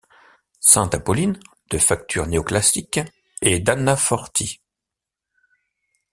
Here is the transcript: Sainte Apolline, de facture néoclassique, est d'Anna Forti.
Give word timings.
Sainte 0.61 0.95
Apolline, 0.95 1.39
de 1.69 1.77
facture 1.77 2.25
néoclassique, 2.25 2.99
est 3.43 3.59
d'Anna 3.59 3.95
Forti. 3.95 4.59